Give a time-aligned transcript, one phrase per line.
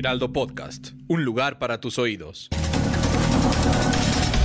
[0.00, 2.48] Heraldo Podcast, un lugar para tus oídos.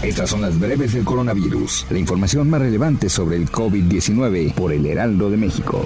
[0.00, 4.86] Estas son las breves del coronavirus, la información más relevante sobre el COVID-19 por el
[4.86, 5.84] Heraldo de México.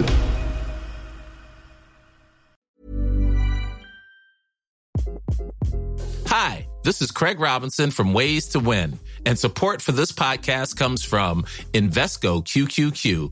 [6.27, 11.03] Hi, this is Craig Robinson from Ways to Win, and support for this podcast comes
[11.03, 13.31] from Invesco QQQ